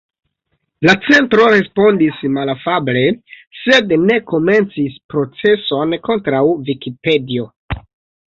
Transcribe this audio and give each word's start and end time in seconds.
La 0.87 0.93
centro 1.07 1.43
respondis 1.55 2.21
malafable 2.37 3.03
sed 3.65 3.93
ne 4.07 4.17
komencis 4.31 4.95
proceson 5.15 5.93
kontraŭ 6.09 6.43
Vikipedio 6.71 7.47